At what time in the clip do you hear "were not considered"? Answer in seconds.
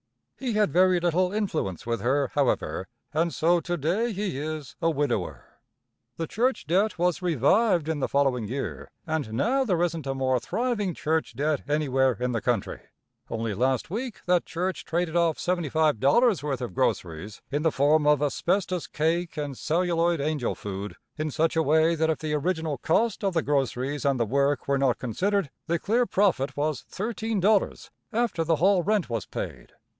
24.67-25.51